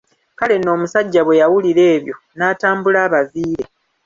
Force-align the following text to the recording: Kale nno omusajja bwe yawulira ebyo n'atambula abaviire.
Kale 0.37 0.55
nno 0.57 0.71
omusajja 0.75 1.21
bwe 1.23 1.39
yawulira 1.41 1.83
ebyo 1.95 2.15
n'atambula 2.37 2.99
abaviire. 3.07 3.65